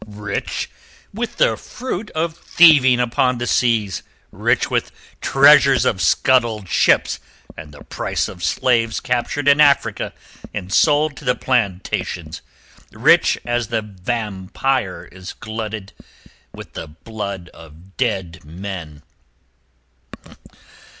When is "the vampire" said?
13.67-15.07